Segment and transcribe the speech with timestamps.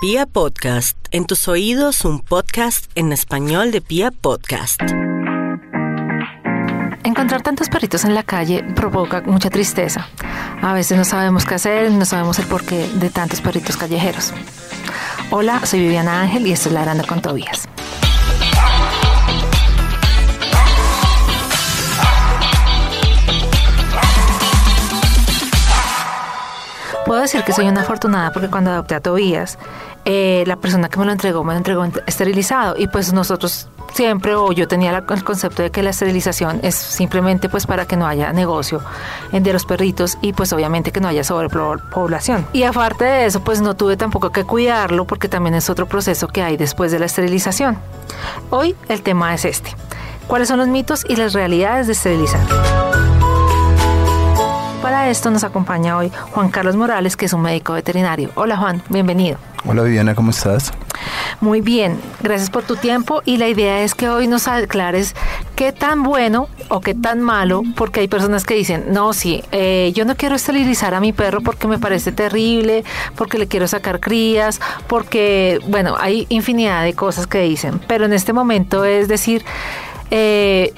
[0.00, 4.80] Pia Podcast, en tus oídos un podcast en español de Pia Podcast.
[7.02, 10.06] Encontrar tantos perritos en la calle provoca mucha tristeza.
[10.62, 14.32] A veces no sabemos qué hacer, no sabemos el porqué de tantos perritos callejeros.
[15.32, 17.68] Hola, soy Viviana Ángel y esto es La Granda con Tobías.
[27.08, 29.58] Puedo decir que soy una afortunada porque cuando adopté a Tobías,
[30.04, 34.34] eh, la persona que me lo entregó me lo entregó esterilizado y pues nosotros siempre
[34.34, 38.06] o yo tenía el concepto de que la esterilización es simplemente pues para que no
[38.06, 38.80] haya negocio
[39.32, 42.46] de los perritos y pues obviamente que no haya sobrepoblación.
[42.52, 46.28] Y aparte de eso pues no tuve tampoco que cuidarlo porque también es otro proceso
[46.28, 47.78] que hay después de la esterilización.
[48.50, 49.74] Hoy el tema es este.
[50.26, 52.40] ¿Cuáles son los mitos y las realidades de esterilizar?
[54.82, 58.30] Para esto nos acompaña hoy Juan Carlos Morales, que es un médico veterinario.
[58.36, 59.38] Hola Juan, bienvenido.
[59.64, 60.72] Hola Viviana, ¿cómo estás?
[61.40, 65.14] Muy bien, gracias por tu tiempo y la idea es que hoy nos aclares
[65.56, 69.92] qué tan bueno o qué tan malo, porque hay personas que dicen, no, sí, eh,
[69.94, 72.84] yo no quiero esterilizar a mi perro porque me parece terrible,
[73.16, 78.12] porque le quiero sacar crías, porque, bueno, hay infinidad de cosas que dicen, pero en
[78.12, 79.44] este momento es decir,
[80.10, 80.72] eh,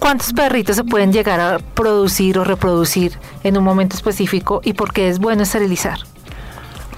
[0.00, 4.92] ¿Cuántos perritos se pueden llegar a producir o reproducir en un momento específico y por
[4.92, 6.00] qué es bueno esterilizar?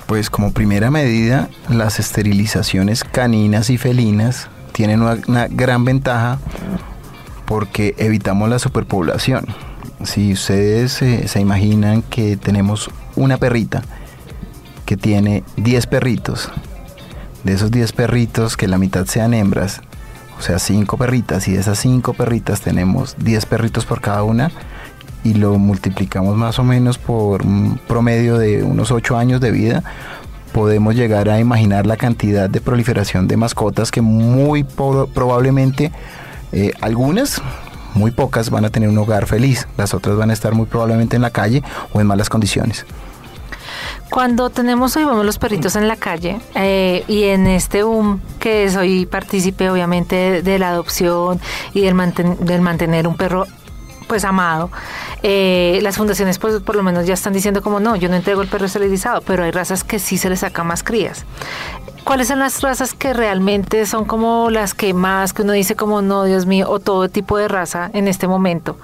[0.06, 6.38] Pues como primera medida, las esterilizaciones caninas y felinas tienen una, gran ventaja
[7.44, 9.46] porque evitamos la superpoblación.
[10.04, 13.82] Si ustedes eh, se imaginan que tenemos una perrita
[14.84, 16.50] que tiene 10 perritos,
[17.42, 19.80] de esos 10 perritos que la mitad sean hembras,
[20.38, 24.52] o sea, cinco perritas, y de esas cinco perritas tenemos 10 perritos por cada una,
[25.24, 29.82] y lo multiplicamos más o menos por un promedio de unos 8 años de vida,
[30.52, 35.92] podemos llegar a imaginar la cantidad de proliferación de mascotas que muy probablemente
[36.52, 37.42] eh, algunas,
[37.94, 41.16] muy pocas, van a tener un hogar feliz, las otras van a estar muy probablemente
[41.16, 41.62] en la calle
[41.92, 42.86] o en malas condiciones.
[44.10, 48.70] Cuando tenemos hoy vemos los perritos en la calle eh, y en este boom que
[48.70, 51.40] soy partícipe obviamente de, la adopción
[51.74, 51.96] y del,
[52.40, 53.46] del mantener un perro
[54.06, 54.70] pues amado,
[55.28, 58.42] eh, las fundaciones pues por lo menos ya están diciendo como no, yo no entrego
[58.42, 61.24] el perro esterilizado, pero hay razas que sí se les saca más crías.
[62.04, 66.00] ¿Cuáles son las razas que realmente son como las que más, que uno dice como
[66.00, 68.78] no, Dios mío, o todo tipo de raza en este momento?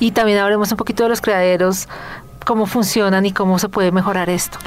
[0.00, 1.86] Y también hablemos un poquito de los criaderos,
[2.44, 4.58] cómo funcionan y cómo se puede mejorar esto.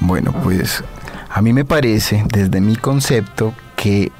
[0.00, 0.84] Bueno, pues
[1.30, 4.12] a mí me parece, desde mi concepto, que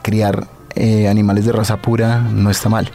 [0.00, 2.90] criar eh, animales de raza pura no está mal,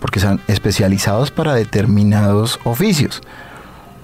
[0.00, 3.22] porque son especializados para determinados oficios.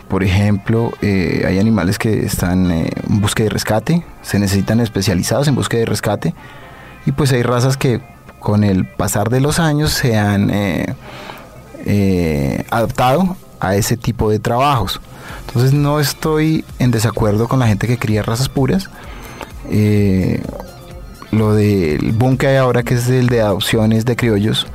[0.08, 5.48] Por ejemplo, eh, hay animales que están eh, en búsqueda de rescate, se necesitan especializados
[5.48, 6.34] en búsqueda de rescate,
[7.06, 8.00] y pues hay razas que
[8.38, 10.53] con el pasar de los años se han
[12.70, 15.00] adaptado a ese tipo de trabajos.
[15.47, 18.91] Entonces no estoy en desacuerdo con la gente que cría razas puras.
[19.70, 20.42] Eh,
[21.30, 24.66] lo del boom que hay ahora, que es el de adopciones de criollos,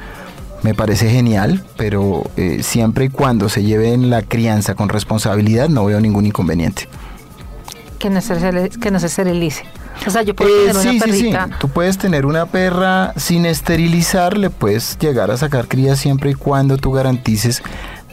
[0.64, 5.86] me parece genial, pero eh, siempre y cuando se lleven la crianza con responsabilidad, no
[5.86, 6.88] veo ningún inconveniente.
[8.00, 9.64] Que no se, que no se esterilice.
[10.06, 11.46] O sea, yo puedo tener eh, una perrita.
[11.48, 16.32] Sí, Tú puedes tener una perra sin esterilizar, le puedes llegar a sacar crías siempre
[16.32, 17.64] y cuando tú garantices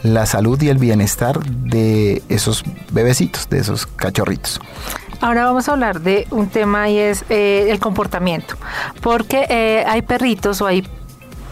[0.03, 4.59] la salud y el bienestar de esos bebecitos, de esos cachorritos.
[5.21, 8.55] Ahora vamos a hablar de un tema y es eh, el comportamiento,
[9.01, 10.87] porque eh, hay perritos o hay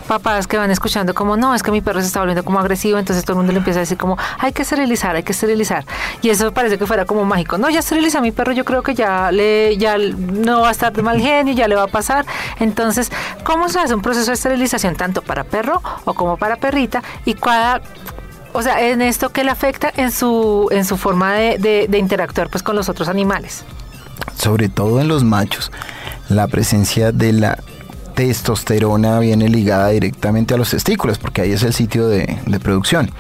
[0.04, 2.98] papás que van escuchando como, no, es que mi perro se está volviendo como agresivo,
[2.98, 5.86] entonces todo el mundo le empieza a decir como, hay que esterilizar, hay que esterilizar.
[6.22, 7.58] Y eso parece que fuera como mágico.
[7.58, 10.72] No, ya esteriliza a mi perro, yo creo que ya, le, ya no va a
[10.72, 12.26] estar de mal genio, ya le va a pasar.
[12.60, 13.12] Entonces,
[13.44, 17.04] ¿cómo se hace un proceso de esterilización tanto para perro o como para perrita?
[17.26, 17.82] Y cada,
[18.54, 22.64] o sea, en esto que le afecta en su, en su forma de, interactuar pues
[22.64, 23.64] con los otros animales.
[24.38, 25.72] Sobre todo en los machos,
[26.30, 27.58] la presencia de la
[28.14, 33.12] testosterona viene ligada directamente a los testículos, porque ahí es el sitio de, producción.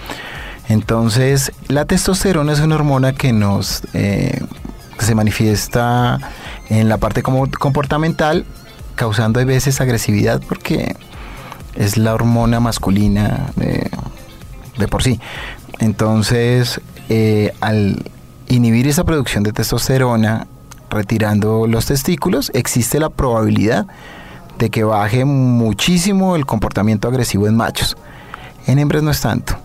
[0.69, 4.39] Entonces, la testosterona es una hormona que nos eh,
[4.99, 6.19] se manifiesta
[6.69, 8.45] en la parte como comportamental,
[8.95, 10.95] causando a veces agresividad, porque
[11.75, 13.47] es la hormona masculina.
[14.77, 15.19] De por sí.
[15.79, 18.03] Entonces, eh, al
[18.47, 20.47] inhibir esa producción de testosterona,
[20.89, 23.87] retirando los testículos, existe la probabilidad
[24.63, 27.97] de que baje muchísimo el comportamiento agresivo en machos.
[28.65, 29.57] En hembras no es tanto.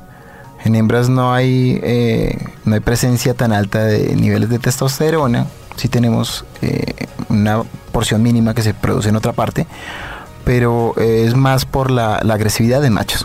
[0.65, 5.47] En hembras no hay, eh, no hay presencia tan alta de niveles de testosterona,
[5.77, 7.63] sí tenemos eh, una
[7.93, 9.69] porción mínima que se produce en otra parte,
[10.45, 13.25] pero es más por la agresividad de machos.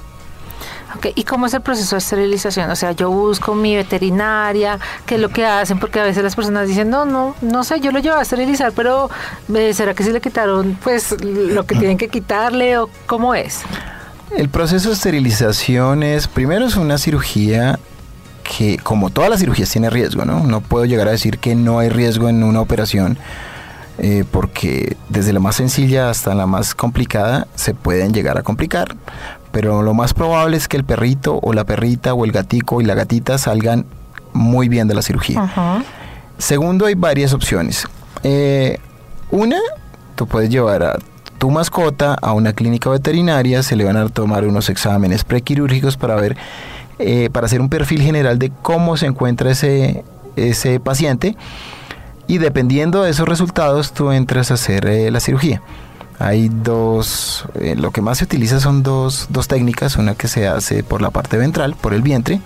[1.15, 2.69] ¿Y cómo es el proceso de esterilización?
[2.69, 5.79] O sea, yo busco mi veterinaria, ¿qué es lo que hacen?
[5.79, 8.71] Porque a veces las personas dicen, no, no, no sé, yo lo llevo a esterilizar,
[8.73, 9.09] pero
[9.53, 13.61] eh, ¿será que sí le quitaron pues lo que tienen que quitarle o cómo es?
[14.35, 17.79] El proceso de esterilización es, primero es una cirugía
[18.43, 20.43] que, como todas las cirugías, tiene riesgo, ¿no?
[20.43, 23.17] No puedo llegar a decir que no hay riesgo en una operación,
[23.99, 28.95] eh, porque desde la más sencilla hasta la más complicada se pueden llegar a complicar
[29.53, 32.85] pero lo más probable es que el perrito o la perrita o el gatico y
[32.85, 33.85] la gatita salgan
[34.33, 35.83] muy bien de la cirugía.
[36.39, 37.87] Segundo, hay varias opciones.
[38.23, 38.79] Eh,
[39.29, 39.59] una,
[40.15, 40.97] tú puedes llevar a
[41.37, 46.15] tu mascota a una clínica veterinaria, se le van a tomar unos exámenes prequirúrgicos para
[46.15, 46.35] ver,
[46.97, 50.03] eh, para hacer un perfil general de cómo se encuentra ese,
[50.35, 51.37] ese paciente
[52.27, 55.61] y dependiendo de esos resultados tú entras a hacer eh, la cirugía.
[56.19, 60.47] Hay dos, eh, lo que más se utiliza son dos, dos, técnicas, una que se
[60.47, 62.39] hace por la parte ventral, por el vientre,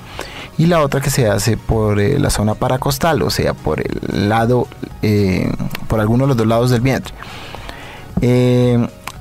[0.58, 4.30] y la otra que se hace por eh, la zona paracostal, o sea, por el
[4.30, 4.68] lado,
[5.88, 7.14] por alguno de los dos lados del vientre.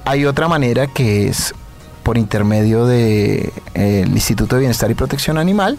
[0.05, 1.55] hay otra manera que es
[2.03, 5.77] por intermedio del Instituto de Bienestar y Protección Animal,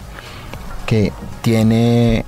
[0.86, 2.26] que tiene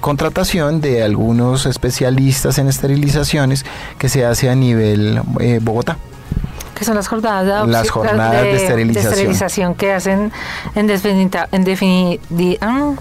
[0.00, 3.64] contratación de algunos especialistas en esterilizaciones
[3.98, 5.96] que se hace a nivel eh, Bogotá
[6.78, 9.74] que son las jornadas de, las jornadas de, esterilización.
[9.74, 10.30] que hacen
[10.76, 12.92] en, definitiva, en ah,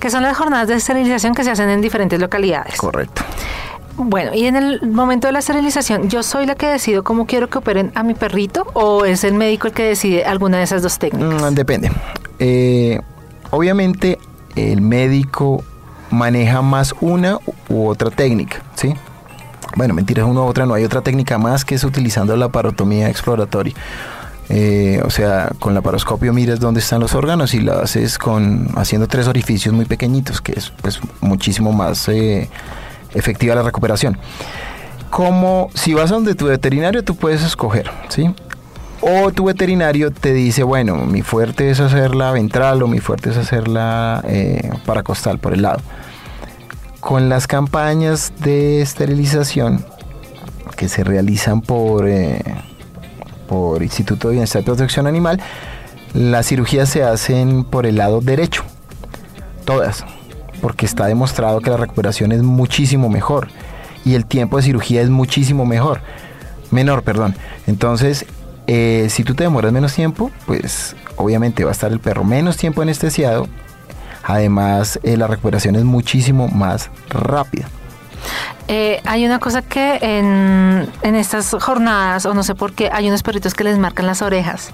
[0.00, 2.76] que son las jornadas de esterilización que se hacen en diferentes localidades.
[2.76, 3.22] Correcto.
[3.96, 7.48] Bueno, y en el momento de la esterilización, ¿yo soy la que decido cómo quiero
[7.48, 10.82] que operen a mi perrito o es el médico el que decide alguna de esas
[10.82, 11.52] dos técnicas?
[11.52, 11.92] Mm, depende.
[12.40, 13.00] Eh,
[13.50, 14.18] obviamente
[14.56, 15.62] el médico
[16.14, 17.38] maneja más una
[17.68, 18.94] u otra técnica, ¿sí?
[19.76, 23.08] Bueno, mentira, una u otra, no hay otra técnica más que es utilizando la parotomía
[23.08, 23.74] exploratoria.
[24.48, 28.68] Eh, o sea, con la paroscopio miras dónde están los órganos y lo haces con
[28.76, 32.48] haciendo tres orificios muy pequeñitos, que es pues muchísimo más eh,
[33.14, 34.18] efectiva la recuperación.
[35.10, 38.34] Como si vas a donde tu veterinario, tú puedes escoger, ¿sí?
[39.06, 43.36] O tu veterinario te dice, bueno, mi fuerte es hacerla ventral o mi fuerte es
[43.36, 45.80] hacerla eh, paracostal por el lado.
[47.00, 49.84] Con las campañas de esterilización
[50.74, 52.42] que se realizan por, eh,
[53.46, 55.38] por Instituto de Bienestar y Protección Animal,
[56.14, 58.64] las cirugías se hacen por el lado derecho.
[59.66, 60.02] Todas.
[60.62, 63.48] Porque está demostrado que la recuperación es muchísimo mejor.
[64.06, 66.00] Y el tiempo de cirugía es muchísimo mejor.
[66.70, 67.34] Menor, perdón.
[67.66, 68.24] Entonces,
[68.66, 72.56] eh, si tú te demoras menos tiempo, pues obviamente va a estar el perro menos
[72.56, 73.46] tiempo anestesiado.
[74.22, 77.68] Además, eh, la recuperación es muchísimo más rápida.
[78.68, 83.08] Eh, hay una cosa que en, en estas jornadas, o no sé por qué, hay
[83.08, 84.70] unos perritos que les marcan las orejas.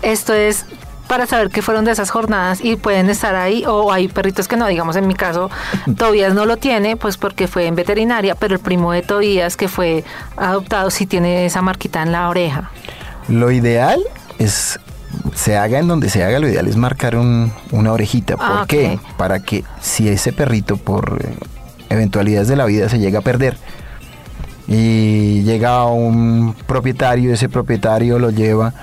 [0.00, 0.64] Esto es
[1.06, 4.56] para saber que fueron de esas jornadas y pueden estar ahí o hay perritos que
[4.56, 5.50] no, digamos en mi caso
[5.96, 9.68] Tobías no lo tiene pues porque fue en veterinaria, pero el primo de Tobías que
[9.68, 10.04] fue
[10.36, 12.70] adoptado sí tiene esa marquita en la oreja.
[13.28, 14.00] Lo ideal
[14.38, 14.78] es
[15.34, 18.36] se haga en donde se haga, lo ideal es marcar una orejita.
[18.36, 18.98] ¿Por ah, qué?
[19.16, 21.36] Para que si ese perrito por eh,
[21.88, 23.56] eventualidades de la vida se llega a perder
[24.68, 28.74] y llega a un propietario, ese propietario lo lleva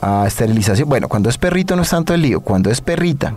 [0.00, 0.88] a esterilización.
[0.88, 3.34] Bueno, cuando es perrito no es tanto el lío, cuando es perrita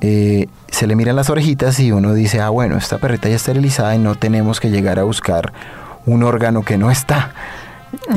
[0.00, 3.94] eh, se le miran las orejitas y uno dice, ah bueno, esta perrita ya esterilizada
[3.94, 5.52] y no tenemos que llegar a buscar
[6.06, 7.32] un órgano que no está.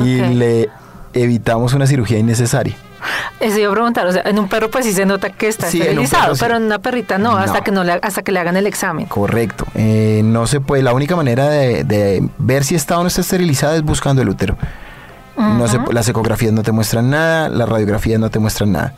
[0.02, 0.70] Y le
[1.14, 2.76] evitamos una cirugía innecesaria.
[3.40, 5.68] Eso iba a preguntar, o sea, en un perro pues sí se nota que está
[5.68, 8.66] esterilizado, pero en una perrita no, hasta que no le, hasta que le hagan el
[8.66, 9.06] examen.
[9.06, 9.66] Correcto.
[9.74, 13.76] Eh, no se puede, la única manera de, ver si está o no está esterilizada
[13.76, 14.56] es buscando el útero.
[15.36, 18.94] no se, las ecografías no te muestran nada, las radiografías no te muestran nada.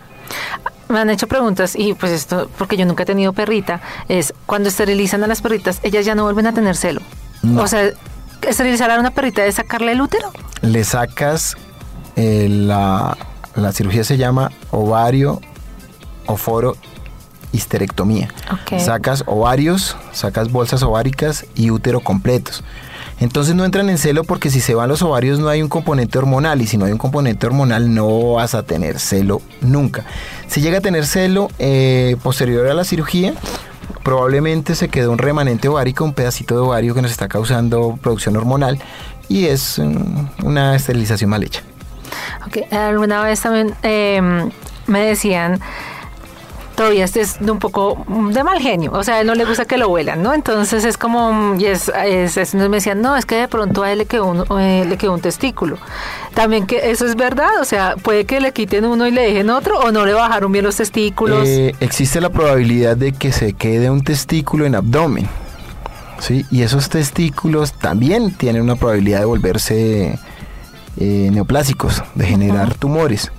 [0.89, 4.69] Me han hecho preguntas y pues esto, porque yo nunca he tenido perrita, es cuando
[4.69, 7.01] esterilizan a las perritas, ellas ya no vuelven a tener celo.
[7.57, 7.91] O sea,
[8.43, 10.33] esterilizar a una perrita es sacarle el útero.
[10.63, 11.57] Le sacas
[12.17, 13.17] eh, la,
[13.73, 15.41] cirugía se llama ovario
[16.27, 16.77] o foro
[17.53, 18.29] histerectomía.
[18.79, 22.65] Sacas ovarios, sacas bolsas ováricas y útero completos.
[23.19, 26.19] Entonces no entran en celo porque si se van los ovarios no hay un componente
[26.19, 30.05] hormonal y si no hay un componente hormonal no vas a tener celo nunca.
[30.49, 33.33] Si llega a tener celo eh, posterior a la cirugía,
[34.05, 38.37] probablemente se quedó un remanente ovárico, un pedacito de ovario que nos está causando producción
[38.37, 38.79] hormonal
[39.29, 39.81] y es
[40.45, 41.63] una esterilización mal hecha.
[42.47, 42.65] Okay.
[42.71, 44.51] Alguna vez también em,
[44.87, 45.61] me decían
[46.77, 49.47] Tobias es de un poco mm, de mal genio, o sea, a él no le
[49.47, 50.35] gusta que lo huelan, ¿no?
[50.35, 53.83] Entonces es como, mm, y es, es, es- me decían, no, es que de pronto
[53.83, 55.79] a él le quedó un, eh, le quedó un testículo.
[56.35, 59.49] También que eso es verdad, o sea, puede que le quiten uno y le dejen
[59.49, 61.49] otro, o no le bajaron bien los testículos.
[61.49, 65.27] Eh, existe la probabilidad de que se quede un testículo en abdomen.
[66.19, 66.45] ¿sí?
[66.51, 70.19] Y esos testículos también tienen una probabilidad de volverse
[70.99, 73.33] eh, neoplásicos, de generar tumores.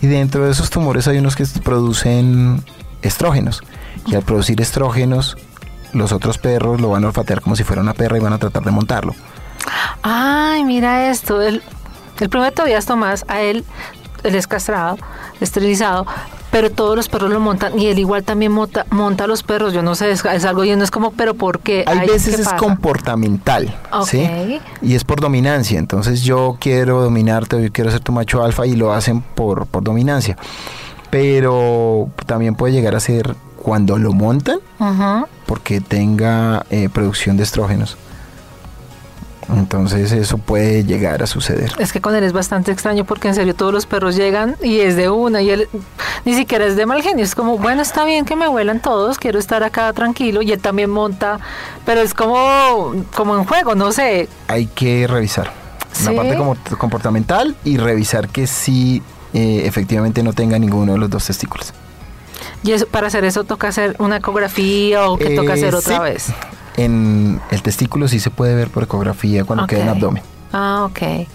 [0.00, 2.62] Y dentro de esos tumores hay unos que producen
[3.02, 3.62] estrógenos.
[4.06, 5.36] Y al producir estrógenos,
[5.92, 8.38] los otros perros lo van a olfatear como si fuera una perra y van a
[8.38, 9.14] tratar de montarlo.
[10.02, 11.40] Ay, mira esto.
[11.42, 11.62] El,
[12.18, 13.64] el primer Tobias Tomás, a él,
[14.22, 14.98] él es castrado,
[15.40, 16.06] esterilizado,
[16.50, 19.72] pero todos los perros lo montan y él igual también monta, monta a los perros.
[19.72, 21.84] Yo no sé, es, es algo y no es como, pero ¿por qué?
[21.86, 22.56] Hay Ay, veces ¿qué es pasa?
[22.58, 24.60] comportamental, ¿sí?
[24.82, 25.78] Y es por dominancia.
[25.78, 29.82] Entonces yo quiero dominarte, yo quiero ser tu macho alfa y lo hacen por, por
[29.84, 30.36] dominancia.
[31.10, 34.58] Pero también puede llegar a ser cuando lo montan
[35.46, 37.96] porque tenga eh, producción de estrógenos.
[39.56, 41.72] Entonces eso puede llegar a suceder.
[41.78, 44.80] Es que con él es bastante extraño porque en serio todos los perros llegan y
[44.80, 45.68] es de una y él
[46.24, 47.24] ni siquiera es de mal genio.
[47.24, 50.60] Es como, bueno, está bien que me huelan todos, quiero estar acá tranquilo y él
[50.60, 51.38] también monta,
[51.84, 54.28] pero es como, como en juego, no sé.
[54.48, 55.52] Hay que revisar
[56.04, 56.16] la ¿Sí?
[56.16, 59.02] parte como comportamental y revisar que sí
[59.34, 61.72] eh, efectivamente no tenga ninguno de los dos testículos.
[62.62, 65.96] Y eso, para hacer eso toca hacer una ecografía o que toca Eh, hacer otra
[65.96, 66.02] sí.
[66.02, 66.26] vez.
[66.80, 70.22] En el testículo sí se puede ver por ecografía cuando queda en abdomen.
[70.50, 71.26] Ah, ok.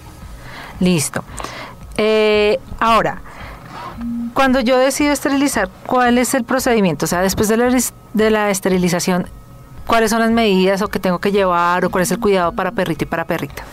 [0.79, 1.23] Listo.
[1.97, 3.21] Eh, ahora,
[4.33, 7.05] cuando yo decido esterilizar, ¿cuál es el procedimiento?
[7.05, 7.69] O sea, después de la,
[8.13, 9.27] de la esterilización,
[9.85, 12.71] ¿cuáles son las medidas o que tengo que llevar o cuál es el cuidado para
[12.71, 13.63] perrito y para perrita?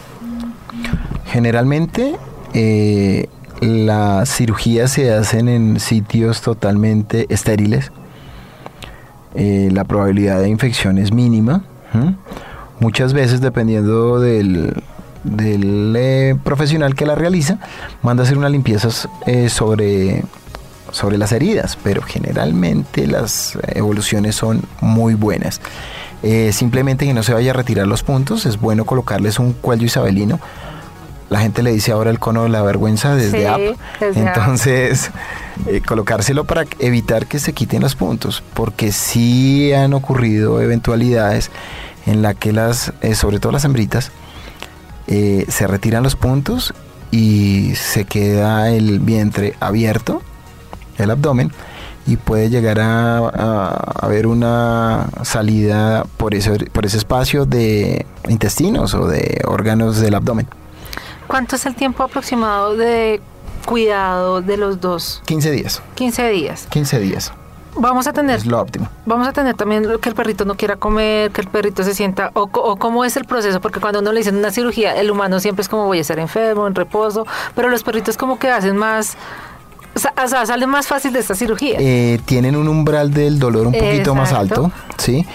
[1.24, 2.16] Generalmente
[2.52, 3.30] eh,
[3.62, 7.90] las cirugías se hacen en sitios totalmente estériles.
[9.34, 11.62] Eh, la probabilidad de infección es mínima.
[12.80, 14.82] Muchas veces, dependiendo del,
[15.24, 17.58] del, eh, profesional que la realiza,
[18.02, 20.24] manda a hacer unas limpiezas eh, sobre,
[20.90, 25.60] sobre las heridas, pero generalmente las evoluciones son muy buenas.
[26.52, 30.38] Simplemente que no se vaya a retirar los puntos, es bueno colocarles un cuello isabelino.
[31.32, 33.60] La gente le dice ahora el cono de la vergüenza desde Sí, app.
[33.98, 34.20] desde.
[34.20, 35.10] Entonces,
[35.66, 41.50] eh, colocárselo para evitar que se quiten los puntos, porque sí han ocurrido eventualidades
[42.04, 44.12] en la que las, eh, sobre todo las hembritas,
[45.06, 46.74] eh, se retiran los puntos
[47.10, 50.20] y se queda el vientre abierto,
[50.98, 51.50] el abdomen,
[52.06, 53.68] y puede llegar a
[54.02, 60.46] haber una salida por ese, por ese espacio de intestinos o de órganos del abdomen.
[61.32, 63.18] ¿Cuánto es el tiempo aproximado de
[63.64, 65.22] cuidado de los dos?
[65.24, 65.82] 15 días.
[65.94, 66.66] 15 días.
[66.68, 67.32] 15 días.
[67.74, 68.86] Vamos a tener Es lo óptimo.
[69.06, 72.32] Vamos a tener también que el perrito no quiera comer, que el perrito se sienta,
[72.34, 75.62] o, cómo es el proceso, porque cuando uno le dicen una cirugía, el humano siempre
[75.62, 79.16] es como voy a estar enfermo, en reposo, pero los perritos como que hacen más,
[79.94, 81.78] o sea, salen más fácil de esta cirugía.
[81.80, 85.26] Eh, tienen un umbral del dolor un poquito más alto, ¿sí?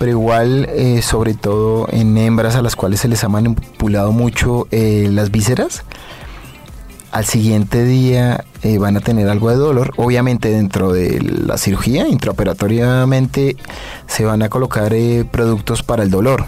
[0.00, 4.66] Pero igual, eh, sobre todo en hembras a las cuales se les ha manipulado mucho
[4.72, 5.84] eh, las vísceras,
[7.12, 9.92] al siguiente día eh, van a tener algo de dolor.
[9.96, 13.56] Obviamente dentro de la cirugía, intraoperatoriamente,
[14.06, 16.46] se van a colocar eh, productos para el dolor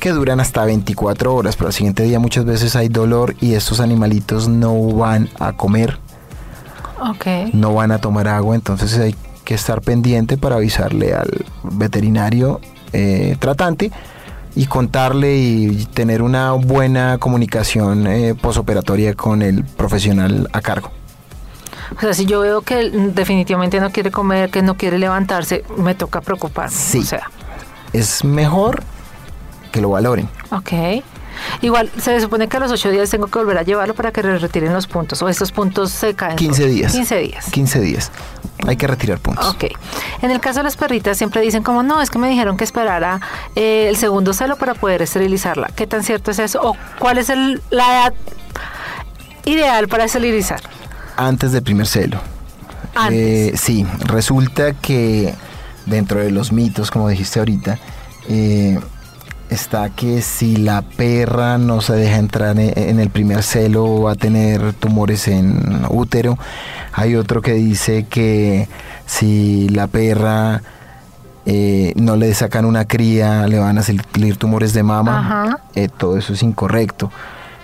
[0.00, 3.80] que duran hasta 24 horas, pero al siguiente día muchas veces hay dolor y estos
[3.80, 5.98] animalitos no van a comer
[7.00, 7.54] ok.
[7.54, 9.14] no van a tomar agua, entonces hay
[9.46, 12.60] que estar pendiente para avisarle al veterinario
[12.92, 13.90] eh, tratante
[14.54, 20.90] y contarle y tener una buena comunicación eh, posoperatoria con el profesional a cargo.
[21.96, 25.62] O sea, si yo veo que él definitivamente no quiere comer, que no quiere levantarse,
[25.78, 26.70] me toca preocupar.
[26.70, 26.98] Sí.
[26.98, 27.30] O sea,
[27.92, 28.82] Es mejor
[29.72, 30.28] que lo valoren.
[30.50, 30.72] ok.
[31.62, 34.22] Igual, se supone que a los ocho días tengo que volver a llevarlo para que
[34.22, 36.36] retiren los puntos, o estos puntos se caen.
[36.36, 36.74] 15 solos.
[36.74, 36.92] días.
[36.92, 37.50] 15 días.
[37.50, 38.12] 15 días.
[38.66, 39.46] Hay que retirar puntos.
[39.46, 39.64] Ok.
[40.22, 42.64] En el caso de las perritas siempre dicen como, no, es que me dijeron que
[42.64, 43.20] esperara
[43.54, 45.68] eh, el segundo celo para poder esterilizarla.
[45.76, 46.60] ¿Qué tan cierto es eso?
[46.62, 48.14] ¿O cuál es el, la edad
[49.44, 50.60] ideal para esterilizar?
[51.16, 52.20] Antes del primer celo.
[52.94, 53.18] Antes.
[53.18, 55.34] Eh, sí, resulta que
[55.84, 57.78] dentro de los mitos, como dijiste ahorita,
[58.28, 58.78] eh,
[59.50, 64.14] está que si la perra no se deja entrar en, el primer celo va a
[64.16, 66.38] tener tumores en útero.
[66.92, 68.68] Hay otro que dice que
[69.06, 70.62] si la perra
[71.44, 75.60] eh, no le sacan una cría le van a salir tumores de mama.
[75.74, 77.10] Eh, todo eso es incorrecto.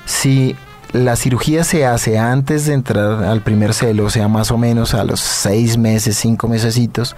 [0.05, 0.57] Si
[0.93, 4.95] la cirugía se hace antes de entrar al primer celo, o sea, más o menos
[4.95, 7.17] a los seis meses, cinco mesecitos,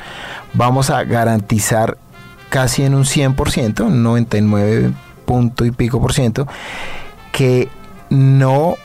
[0.55, 1.99] vamos a garantizar
[2.49, 4.93] casi en un 100%, 99
[5.25, 6.47] punto y pico por ciento,
[7.33, 7.69] que
[8.11, 8.77] no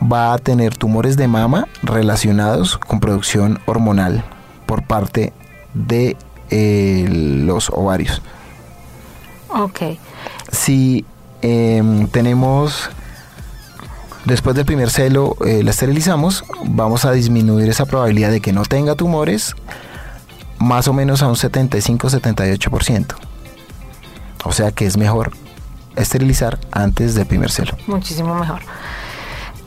[0.00, 4.24] va a tener tumores de mama relacionados con producción hormonal
[4.66, 5.32] por parte
[5.74, 6.16] de
[6.50, 8.22] eh, los ovarios.
[9.48, 9.98] Ok.
[10.52, 11.04] Si
[11.42, 12.90] em, tenemos
[14.24, 18.62] después del primer celo eh, la esterilizamos, vamos a disminuir esa probabilidad de que no
[18.62, 19.54] tenga tumores
[20.58, 23.14] más o menos a un 75-78%.
[24.44, 25.32] O sea que es mejor
[25.96, 27.76] esterilizar antes del primer celo.
[27.86, 28.60] Muchísimo mejor.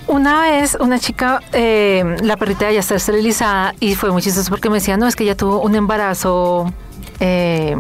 [0.08, 4.70] Una vez una chica, eh, la perrita ya está esterilizada y fue muy chistoso porque
[4.70, 6.74] me decía, no, es que ella tuvo un embarazo
[7.20, 7.76] eh,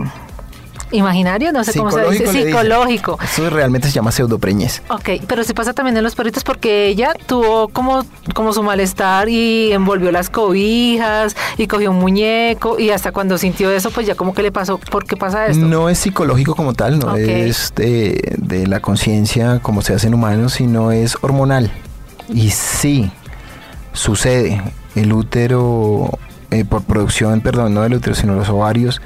[0.92, 3.18] imaginario, no sé cómo se dice, psicológico.
[3.24, 4.82] Eso realmente se llama pseudopreñez.
[4.90, 9.30] Ok, pero sí pasa también en los perritos porque ella tuvo como, como su malestar
[9.30, 14.16] y envolvió las cobijas y cogió un muñeco y hasta cuando sintió eso, pues ya
[14.16, 15.66] como que le pasó, ¿por qué pasa esto?
[15.66, 20.14] No es psicológico como tal, no es de, de la conciencia como se hace en
[20.14, 21.72] humanos, sino es hormonal.
[22.34, 23.12] Y sí,
[23.94, 24.62] sucede.
[24.96, 26.10] El útero,
[26.50, 29.02] eh, por producción, perdón, no el útero, sino los ovarios,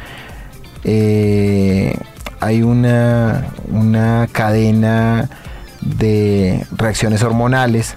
[0.85, 1.97] eh,
[2.39, 5.29] hay una, una cadena
[5.81, 7.95] de reacciones hormonales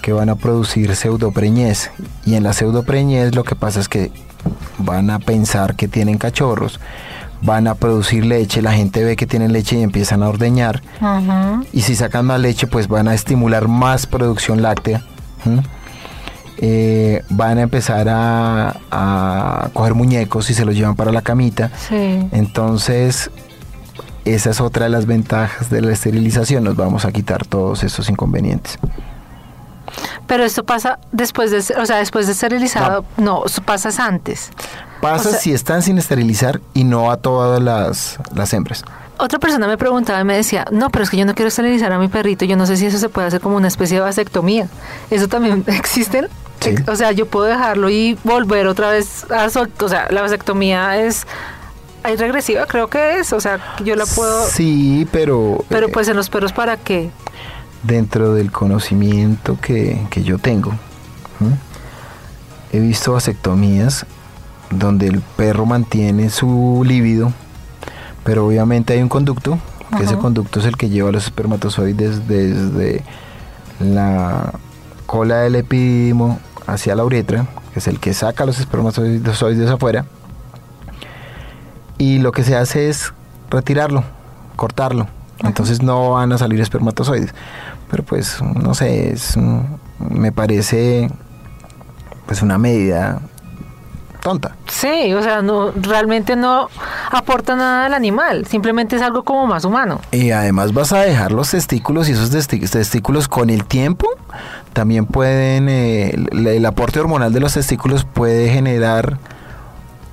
[0.00, 1.90] que van a producir pseudopreñez.
[2.24, 4.12] Y en la pseudopreñez lo que pasa es que
[4.78, 6.80] van a pensar que tienen cachorros,
[7.42, 10.82] van a producir leche, la gente ve que tienen leche y empiezan a ordeñar.
[11.72, 15.02] Y si sacan más leche, pues van a estimular más producción láctea.
[16.62, 21.70] Eh, van a empezar a, coger muñecos y se los llevan para la camita.
[21.90, 23.30] Entonces,
[24.26, 26.64] esa es otra de las ventajas de la esterilización.
[26.64, 28.78] Nos vamos a quitar todos esos inconvenientes.
[30.26, 34.50] Pero esto pasa después de, o sea, después de esterilizado, no, eso pasa antes.
[35.00, 38.84] Pasa si están sin esterilizar y no a todas las, las hembras.
[39.18, 41.92] Otra persona me preguntaba y me decía, no, pero es que yo no quiero esterilizar
[41.92, 44.02] a mi perrito, yo no sé si eso se puede hacer como una especie de
[44.02, 44.68] vasectomía.
[45.10, 46.28] ¿Eso también existe?
[46.86, 51.02] O sea, yo puedo dejarlo y volver otra vez a sol O sea, la vasectomía
[51.02, 51.26] es
[52.02, 53.32] regresiva, creo que es.
[53.32, 54.46] O sea, yo la puedo.
[54.46, 55.64] Sí, pero.
[55.68, 57.10] Pero eh, pues en los perros, ¿para qué?
[57.82, 60.72] Dentro del conocimiento que, que yo tengo,
[62.72, 64.04] he visto vasectomías
[64.70, 67.32] donde el perro mantiene su líbido,
[68.22, 69.58] pero obviamente hay un conducto,
[69.96, 73.02] que ese conducto es el que lleva los espermatozoides desde
[73.80, 74.52] la
[75.06, 76.38] cola del epidimo
[76.72, 80.06] hacia la uretra, que es el que saca los espermatozoides afuera,
[81.98, 83.12] y lo que se hace es
[83.50, 84.04] retirarlo,
[84.56, 85.06] cortarlo.
[85.42, 87.34] Entonces no van a salir espermatozoides.
[87.90, 89.36] Pero pues, no sé, es,
[89.98, 91.10] me parece
[92.26, 93.20] pues una medida
[94.20, 94.56] tonta.
[94.68, 96.68] Sí, o sea, no realmente no
[97.10, 100.00] aporta nada al animal, simplemente es algo como más humano.
[100.12, 104.08] Y además vas a dejar los testículos y esos testículos con el tiempo
[104.72, 109.18] también pueden, eh, el, aporte hormonal de los testículos puede generar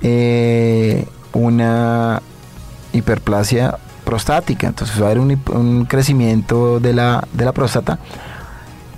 [0.02, 2.22] eh, una
[2.92, 7.98] hiperplasia prostática, entonces va a haber un, crecimiento de la, de la próstata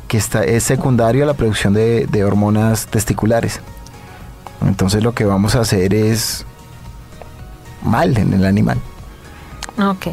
[0.08, 3.60] que está, es secundario a la producción de, de hormonas testiculares.
[4.66, 6.44] Entonces lo que vamos a hacer es
[7.82, 8.78] mal en el animal.
[9.78, 10.08] Ok.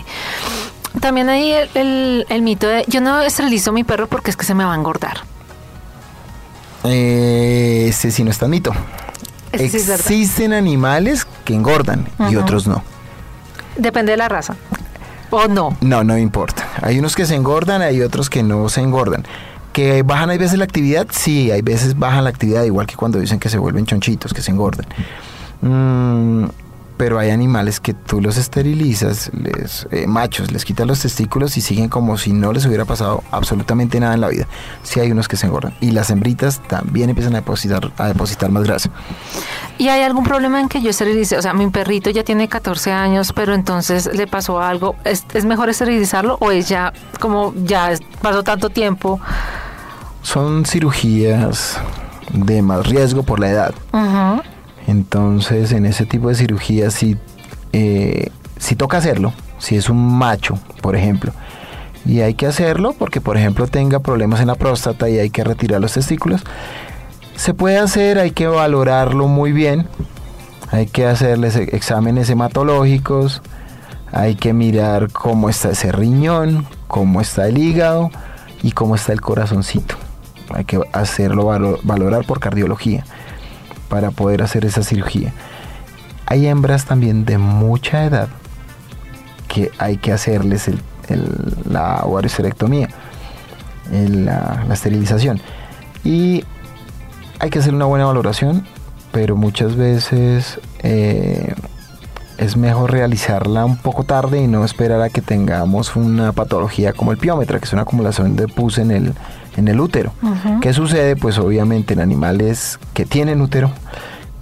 [1.01, 4.53] También hay el, mito de yo no esterilizo a mi perro porque es que se
[4.53, 5.17] me va a engordar.
[6.83, 8.71] Eh, ese sí no está mito.
[9.51, 12.83] Existen animales que engordan y otros no.
[13.77, 14.55] Depende de la raza.
[15.29, 15.77] ¿O no?
[15.81, 16.67] No, no importa.
[16.81, 19.25] Hay unos que se engordan, hay otros que no se engordan.
[19.77, 21.05] ¿Que bajan hay veces la actividad?
[21.11, 24.41] Sí, hay veces bajan la actividad, igual que cuando dicen que se vuelven chonchitos, que
[24.41, 24.87] se engordan.
[25.61, 26.45] Mm,
[26.97, 31.61] pero hay animales que tú los esterilizas, les, eh, machos, les quitas los testículos y
[31.61, 34.47] siguen como si no les hubiera pasado absolutamente nada en la vida.
[34.81, 35.75] Sí hay unos que se engordan.
[35.79, 38.89] Y las hembritas también empiezan a depositar, a depositar más grasa.
[39.77, 41.37] ¿Y hay algún problema en que yo esterilice?
[41.37, 44.95] O sea, mi perrito ya tiene 14 años, pero entonces le pasó algo.
[45.03, 47.91] ¿Es, mejor esterilizarlo o es ya como ya
[48.23, 49.21] pasó tanto tiempo?
[50.27, 51.79] Son cirugías
[52.33, 53.73] de más riesgo por la edad.
[54.85, 57.15] Entonces, en ese tipo de cirugía, si,
[57.71, 61.31] eh, si toca hacerlo, si es un macho, por ejemplo,
[62.05, 65.45] y hay que hacerlo porque, por ejemplo, tenga problemas en la próstata y hay que
[65.45, 66.43] retirar los testículos,
[67.37, 69.87] se puede hacer, hay que valorarlo muy bien,
[70.71, 73.41] hay que hacerles exámenes hematológicos,
[74.11, 78.11] hay que mirar cómo está ese riñón, cómo está el hígado
[78.61, 79.95] y cómo está el corazoncito.
[80.53, 81.45] Hay que hacerlo
[81.83, 83.03] valorar por cardiología
[83.89, 85.33] para poder hacer esa cirugía.
[86.25, 88.29] Hay hembras también de mucha edad
[89.47, 90.69] que hay que hacerles
[91.69, 92.89] la ovariosterectomía,
[93.91, 95.39] la, la esterilización.
[96.03, 96.43] Y
[97.39, 98.65] hay que hacer una buena valoración,
[99.11, 101.53] pero muchas veces eh,
[102.37, 107.11] es mejor realizarla un poco tarde y no esperar a que tengamos una patología como
[107.11, 109.13] el piómetra, que es una acumulación de pus en el,
[109.57, 110.13] en el útero.
[110.61, 111.15] ¿Qué sucede?
[111.15, 113.71] Pues obviamente en animales que tienen útero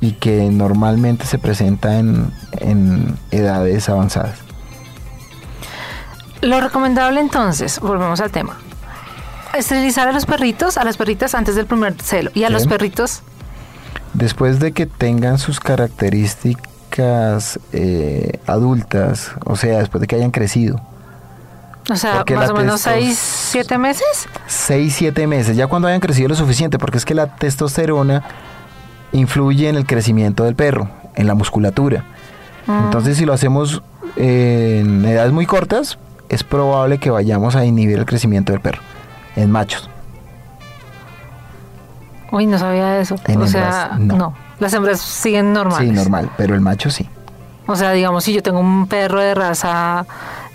[0.01, 4.38] y que normalmente se presenta en, en edades avanzadas.
[6.41, 8.58] Lo recomendable entonces, volvemos al tema,
[9.58, 13.23] esterilizar a los perritos, a las perritas antes del primer celo y a los perritos.
[14.13, 20.80] Después de que tengan sus características eh, adultas, o sea, después de que hayan crecido.
[21.89, 23.17] O sea, más o menos 6,
[23.51, 24.27] 7 meses.
[24.47, 28.23] 6, 7 meses, ya cuando hayan crecido lo suficiente, porque es que la testosterona
[29.11, 32.03] influye en el crecimiento del perro, en la musculatura.
[32.65, 32.85] Mm.
[32.85, 33.83] Entonces, si lo hacemos
[34.15, 38.81] en edades muy cortas, es probable que vayamos a inhibir el crecimiento del perro
[39.35, 39.89] en machos.
[42.31, 43.15] Uy, no sabía eso.
[43.37, 44.33] o sea, no.
[44.59, 45.89] Las hembras siguen normales.
[45.89, 47.07] Sí, normal, pero el macho sí.
[47.67, 50.05] O sea, digamos, si yo tengo un perro de raza,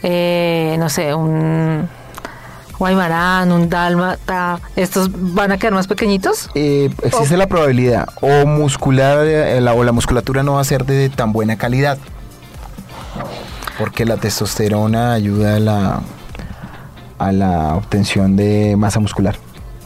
[0.03, 1.89] eh, no sé, un
[2.81, 6.49] guaymarán, un dálmata, ¿estos van a quedar más pequeñitos?
[6.55, 8.09] Eh, existe la probabilidad.
[8.23, 11.99] O muscular, eh, o la musculatura no va a ser de tan buena calidad.
[13.79, 16.01] Porque la testosterona ayuda a la,
[17.19, 19.37] a la obtención de masa muscular.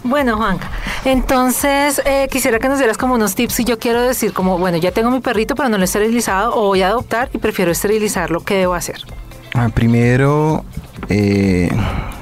[0.05, 0.70] Bueno, Juanca,
[1.07, 4.77] entonces eh, quisiera que nos dieras como unos tips si yo quiero decir como, bueno,
[4.77, 7.72] ya tengo mi perrito pero no lo he esterilizado o voy a adoptar y prefiero
[7.72, 8.98] esterilizarlo, ¿qué debo hacer?
[9.55, 10.64] Ah, primero,
[11.09, 11.71] eh,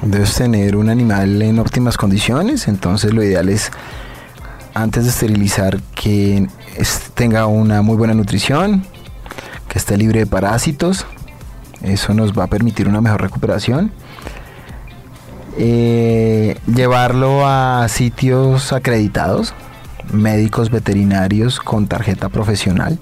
[0.03, 3.71] debes tener un animal en óptimas condiciones, entonces lo ideal es
[4.75, 6.47] antes de esterilizar que
[7.15, 8.85] tenga una muy buena nutrición,
[9.67, 11.07] que esté libre de parásitos,
[11.81, 13.91] eso nos va a permitir una mejor recuperación
[15.57, 19.53] eh, llevarlo a sitios acreditados,
[20.11, 22.97] médicos veterinarios con tarjeta profesional.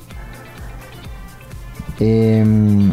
[2.00, 2.92] Em,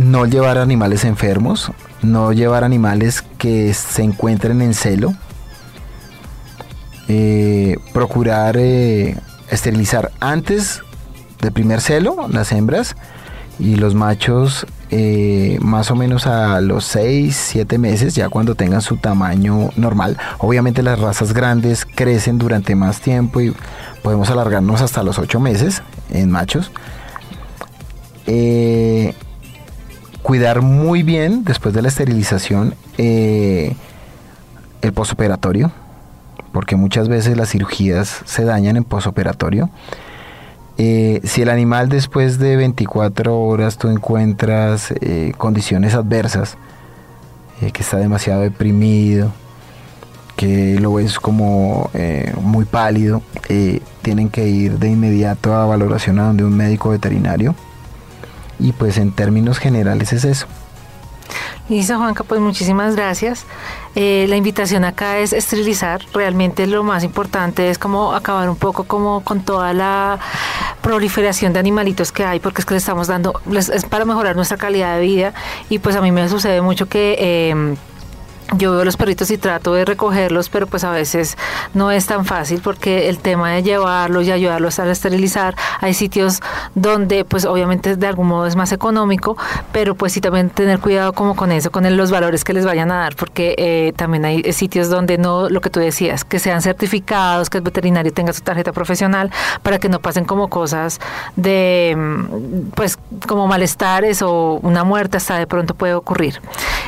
[0.00, 5.12] no llevar animales enfermos, no llevar animales que se encuentren en celo.
[7.06, 9.18] Eh, procurar eh,
[9.50, 10.80] esterilizar antes
[11.42, 12.94] del primer celo las hembras
[13.58, 18.80] y los machos eh, más o menos a los 6, 7 meses, ya cuando tengan
[18.80, 20.16] su tamaño normal.
[20.38, 23.54] Obviamente las razas grandes crecen durante más tiempo y
[24.02, 26.72] podemos alargarnos hasta los 8 meses en machos.
[30.30, 33.74] Cuidar muy bien después de la esterilización eh,
[34.80, 35.72] el posoperatorio,
[36.52, 39.70] porque muchas veces las cirugías se dañan en posoperatorio.
[40.78, 46.56] Eh, si el animal después de 24 horas tú encuentras eh, condiciones adversas,
[47.58, 49.32] que está demasiado deprimido,
[50.36, 51.90] que lo ves como
[52.40, 53.20] muy pálido,
[54.02, 57.56] tienen que ir de inmediato a valoración a donde un médico veterinario.
[58.60, 60.46] Y pues en términos generales es eso.
[61.68, 63.46] Listo, Juanca, pues muchísimas gracias.
[63.94, 66.00] Eh, la invitación acá es esterilizar.
[66.12, 70.18] Realmente lo más importante es como acabar un poco como con toda la
[70.82, 74.56] proliferación de animalitos que hay, porque es que le estamos dando, es para mejorar nuestra
[74.56, 75.32] calidad de vida.
[75.68, 77.16] Y pues a mí me sucede mucho que...
[77.18, 77.76] Eh,
[78.56, 81.36] yo veo los perritos y trato de recogerlos, pero pues a veces
[81.74, 86.40] no es tan fácil porque el tema de llevarlos y ayudarlos a esterilizar, hay sitios
[86.74, 89.36] donde pues obviamente de algún modo es más económico,
[89.72, 92.90] pero pues sí también tener cuidado como con eso, con los valores que les vayan
[92.90, 96.62] a dar, porque eh, también hay sitios donde no, lo que tú decías, que sean
[96.62, 99.30] certificados, que el veterinario tenga su tarjeta profesional
[99.62, 101.00] para que no pasen como cosas
[101.36, 106.40] de mm, pues como malestares o una muerte hasta de pronto puede ocurrir.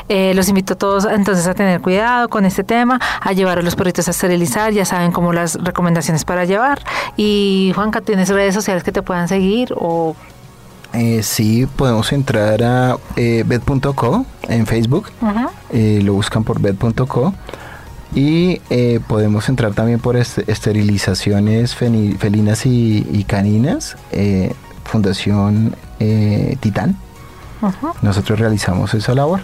[0.09, 3.63] Eh, los invito a todos entonces a tener cuidado con este tema, a llevar a
[3.63, 6.83] los perritos a esterilizar, ya saben cómo las recomendaciones para llevar.
[7.17, 10.17] Y Juanca, ¿tienes redes sociales que te puedan seguir o
[10.93, 15.11] eh, sí, podemos entrar a eh, bed.co en Facebook.
[15.71, 17.35] Eh, lo buscan por bed.co.
[18.15, 23.97] Y eh, podemos entrar también por esterilizaciones felinas y, caninas.
[24.85, 25.75] Fundación
[26.61, 26.97] Titán.
[28.03, 29.41] Nosotros realizamos esa labor.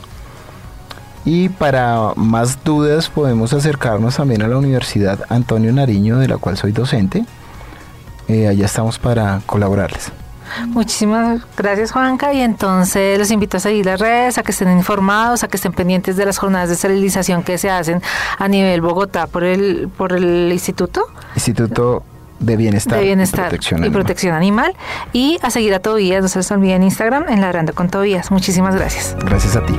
[1.30, 6.56] Y para más dudas podemos acercarnos también a la Universidad Antonio Nariño, de la cual
[6.56, 7.22] soy docente.
[8.28, 10.10] Eh, allá estamos para colaborarles.
[10.68, 15.44] Muchísimas gracias Juanca y entonces los invito a seguir las redes, a que estén informados,
[15.44, 18.00] a que estén pendientes de las jornadas de esterilización que se hacen
[18.38, 21.02] a nivel Bogotá por el por el instituto.
[21.34, 22.04] Instituto
[22.40, 24.74] de Bienestar, y, protección, animal.
[25.12, 28.30] y a seguir a Tobías, no se les olvide en Instagram en Ladrando con Tobías.
[28.30, 29.14] Muchísimas gracias.
[29.26, 29.78] Gracias a ti.